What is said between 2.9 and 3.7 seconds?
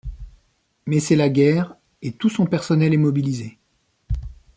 est mobilisé.